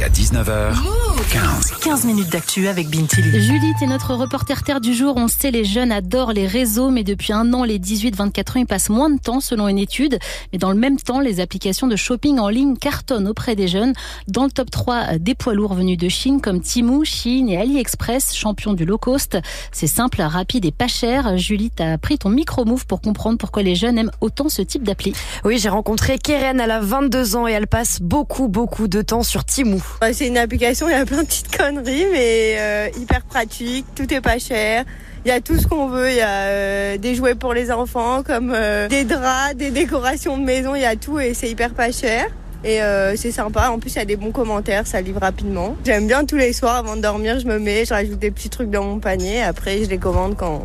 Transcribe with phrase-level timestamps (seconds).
[0.00, 0.72] Jusqu'à 19h.
[1.30, 1.72] 15.
[1.82, 3.40] 15 minutes d'actu avec Bintili.
[3.40, 5.14] Julie, t'es notre reporter terre du jour.
[5.16, 8.66] On sait, les jeunes adorent les réseaux, mais depuis un an, les 18-24 ans, ils
[8.66, 10.18] passent moins de temps selon une étude.
[10.52, 13.92] Mais dans le même temps, les applications de shopping en ligne cartonnent auprès des jeunes.
[14.26, 18.34] Dans le top 3 des poids lourds venus de Chine, comme Temu, Chine et AliExpress,
[18.34, 19.36] champions du low cost.
[19.70, 21.36] C'est simple, rapide et pas cher.
[21.36, 25.12] Julie, t'as pris ton micro-move pour comprendre pourquoi les jeunes aiment autant ce type d'appli.
[25.44, 29.22] Oui, j'ai rencontré Keren, elle a 22 ans et elle passe beaucoup, beaucoup de temps
[29.22, 29.80] sur Temu.
[30.12, 34.12] C'est une application, il y a plein de petites conneries, mais euh, hyper pratique, tout
[34.12, 34.84] est pas cher.
[35.24, 37.70] Il y a tout ce qu'on veut, il y a euh, des jouets pour les
[37.70, 41.50] enfants, comme euh, des draps, des décorations de maison, il y a tout et c'est
[41.50, 42.26] hyper pas cher.
[42.62, 42.80] Et
[43.16, 45.76] c'est sympa, en plus il y a des bons commentaires, ça livre rapidement.
[45.86, 48.50] J'aime bien tous les soirs avant de dormir, je me mets, je rajoute des petits
[48.50, 50.62] trucs dans mon panier, après je les commande quand,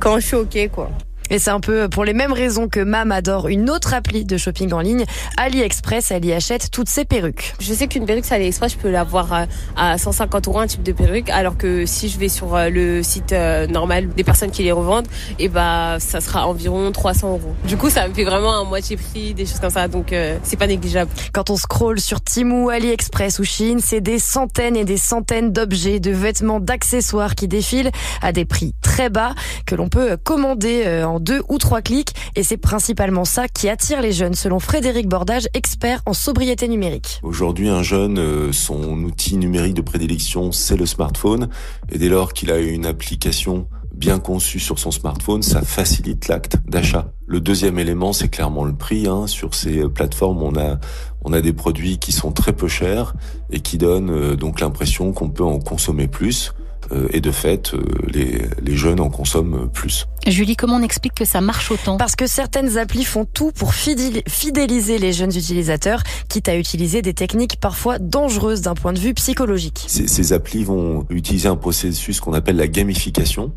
[0.00, 0.90] quand je suis ok quoi.
[1.30, 4.36] Et c'est un peu pour les mêmes raisons que Mam adore une autre appli de
[4.36, 5.04] shopping en ligne,
[5.36, 6.10] AliExpress.
[6.10, 7.54] Elle y achète toutes ses perruques.
[7.60, 9.44] Je sais qu'une perruque sur AliExpress, je peux l'avoir euh,
[9.76, 13.04] à 150 euros un type de perruque, alors que si je vais sur euh, le
[13.04, 15.06] site euh, normal des personnes qui les revendent,
[15.38, 17.54] et eh bah ça sera environ 300 euros.
[17.64, 20.56] Du coup, ça me fait vraiment un moitié prix, des choses comme ça, donc c'est
[20.56, 21.10] pas négligeable.
[21.32, 26.00] Quand on scrolle sur Temu, AliExpress ou Chine, c'est des centaines et des centaines d'objets,
[26.00, 29.34] de vêtements, d'accessoires qui défilent à des prix très bas
[29.66, 32.14] que l'on peut commander en deux ou trois clics.
[32.34, 37.20] Et c'est principalement ça qui attire les jeunes, selon Frédéric Bordage, expert en sobriété numérique.
[37.22, 41.48] Aujourd'hui, un jeune, euh, son outil numérique de prédilection, c'est le smartphone.
[41.90, 46.56] Et dès lors qu'il a une application bien conçue sur son smartphone, ça facilite l'acte
[46.66, 47.12] d'achat.
[47.26, 49.06] Le deuxième élément, c'est clairement le prix.
[49.06, 49.26] Hein.
[49.26, 50.78] Sur ces plateformes, on a
[51.22, 53.14] on a des produits qui sont très peu chers
[53.50, 56.54] et qui donnent euh, donc l'impression qu'on peut en consommer plus.
[56.92, 60.06] Euh, et de fait, euh, les, les jeunes en consomment plus.
[60.26, 61.96] Julie, comment on explique que ça marche autant?
[61.96, 67.14] Parce que certaines applis font tout pour fidéliser les jeunes utilisateurs, quitte à utiliser des
[67.14, 69.84] techniques parfois dangereuses d'un point de vue psychologique.
[69.86, 73.52] Ces, ces applis vont utiliser un processus qu'on appelle la gamification.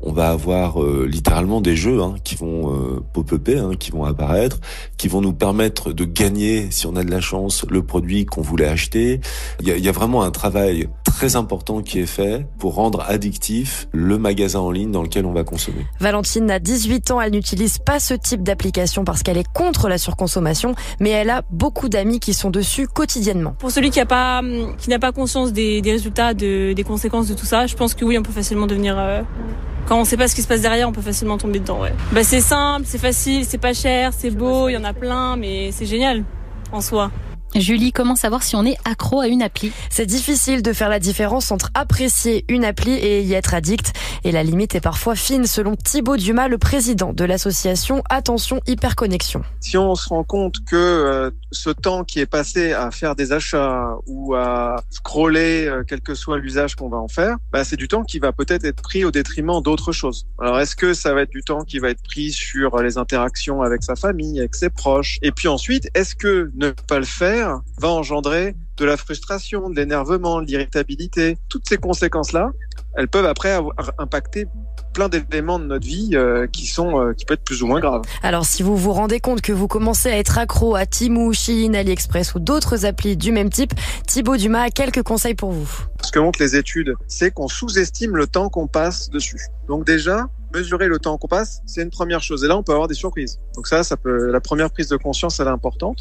[0.00, 4.04] On va avoir euh, littéralement des jeux hein, qui vont euh, pop-upper, hein, qui vont
[4.04, 4.58] apparaître,
[4.96, 8.42] qui vont nous permettre de gagner, si on a de la chance, le produit qu'on
[8.42, 9.20] voulait acheter.
[9.60, 12.74] Il y a, il y a vraiment un travail très important qui est fait pour
[12.74, 15.86] rendre addictif le magasin en ligne dans lequel on va consommer.
[15.98, 19.96] Valentine a 18 ans, elle n'utilise pas ce type d'application parce qu'elle est contre la
[19.96, 23.54] surconsommation, mais elle a beaucoup d'amis qui sont dessus quotidiennement.
[23.58, 24.42] Pour celui qui n'a pas,
[24.76, 27.94] qui n'a pas conscience des, des résultats, de, des conséquences de tout ça, je pense
[27.94, 28.98] que oui, on peut facilement devenir...
[28.98, 29.22] Euh,
[29.88, 31.80] quand on sait pas ce qui se passe derrière, on peut facilement tomber dedans.
[31.80, 31.94] Ouais.
[32.12, 35.36] Bah, c'est simple, c'est facile, c'est pas cher, c'est beau, il y en a plein,
[35.36, 36.24] mais c'est génial
[36.72, 37.10] en soi.
[37.54, 39.72] Julie, comment savoir si on est accro à une appli?
[39.88, 43.92] C'est difficile de faire la différence entre apprécier une appli et y être addict.
[44.24, 49.42] Et la limite est parfois fine, selon Thibaut Dumas, le président de l'association Attention Hyperconnexion.
[49.60, 53.32] Si on se rend compte que euh, ce temps qui est passé à faire des
[53.32, 57.76] achats ou à scroller, euh, quel que soit l'usage qu'on va en faire, bah, c'est
[57.76, 60.26] du temps qui va peut-être être pris au détriment d'autres choses.
[60.38, 63.62] Alors est-ce que ça va être du temps qui va être pris sur les interactions
[63.62, 65.18] avec sa famille, avec ses proches?
[65.22, 69.76] Et puis ensuite, est-ce que ne pas le faire va engendrer de la frustration, de
[69.76, 71.38] l'énervement, de l'irritabilité.
[71.48, 72.50] Toutes ces conséquences-là,
[72.96, 74.46] elles peuvent après avoir impacter
[74.92, 77.80] plein d'éléments de notre vie euh, qui sont euh, qui peuvent être plus ou moins
[77.80, 78.02] graves.
[78.22, 81.74] Alors si vous vous rendez compte que vous commencez à être accro à Temu, Shein,
[81.74, 83.74] AliExpress ou d'autres applis du même type,
[84.06, 85.68] Thibaut Dumas a quelques conseils pour vous.
[86.02, 89.40] Ce que montrent les études, c'est qu'on sous-estime le temps qu'on passe dessus.
[89.68, 92.44] Donc déjà, mesurer le temps qu'on passe, c'est une première chose.
[92.44, 93.38] Et là, on peut avoir des surprises.
[93.54, 95.98] Donc ça, ça peut la première prise de conscience, elle est importante.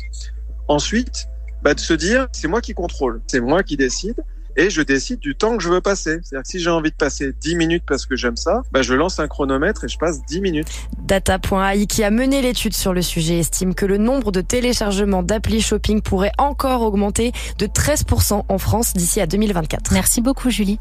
[0.68, 1.28] Ensuite,
[1.64, 4.24] bah, de se dire, c'est moi qui contrôle, c'est moi qui décide.
[4.58, 6.20] Et je décide du temps que je veux passer.
[6.24, 8.94] C'est-à-dire que si j'ai envie de passer 10 minutes parce que j'aime ça, bah je
[8.94, 10.68] lance un chronomètre et je passe 10 minutes.
[11.02, 15.59] Data.ai qui a mené l'étude sur le sujet estime que le nombre de téléchargements d'appli
[15.59, 19.92] shopping pourrait encore augmenter de 13% en France d'ici à 2024.
[19.92, 20.80] Merci beaucoup Julie.